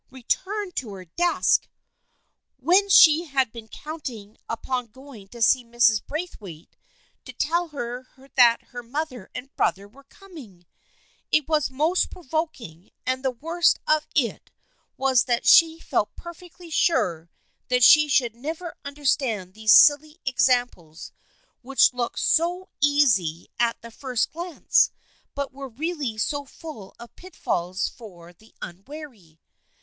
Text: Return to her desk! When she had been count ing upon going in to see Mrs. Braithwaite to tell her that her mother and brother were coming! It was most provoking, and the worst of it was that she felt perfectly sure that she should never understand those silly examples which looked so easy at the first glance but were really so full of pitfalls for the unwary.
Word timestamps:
Return 0.09 0.71
to 0.77 0.93
her 0.93 1.05
desk! 1.05 1.69
When 2.57 2.89
she 2.89 3.25
had 3.25 3.51
been 3.51 3.67
count 3.67 4.09
ing 4.09 4.35
upon 4.49 4.87
going 4.87 5.21
in 5.25 5.27
to 5.27 5.43
see 5.43 5.63
Mrs. 5.63 6.03
Braithwaite 6.03 6.75
to 7.25 7.33
tell 7.33 7.67
her 7.67 8.07
that 8.33 8.63
her 8.69 8.81
mother 8.81 9.29
and 9.35 9.55
brother 9.55 9.87
were 9.87 10.05
coming! 10.05 10.65
It 11.31 11.47
was 11.47 11.69
most 11.69 12.09
provoking, 12.09 12.89
and 13.05 13.23
the 13.23 13.29
worst 13.29 13.77
of 13.87 14.07
it 14.15 14.49
was 14.97 15.25
that 15.25 15.45
she 15.45 15.79
felt 15.79 16.15
perfectly 16.15 16.71
sure 16.71 17.29
that 17.67 17.83
she 17.83 18.07
should 18.07 18.33
never 18.35 18.73
understand 18.83 19.53
those 19.53 19.71
silly 19.71 20.19
examples 20.25 21.11
which 21.61 21.93
looked 21.93 22.17
so 22.17 22.69
easy 22.81 23.51
at 23.59 23.79
the 23.83 23.91
first 23.91 24.31
glance 24.31 24.89
but 25.35 25.53
were 25.53 25.69
really 25.69 26.17
so 26.17 26.43
full 26.43 26.95
of 26.97 27.15
pitfalls 27.15 27.87
for 27.87 28.33
the 28.33 28.51
unwary. 28.63 29.39